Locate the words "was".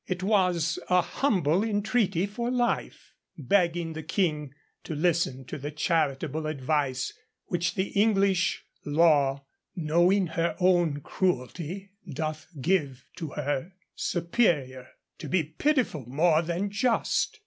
0.23-0.79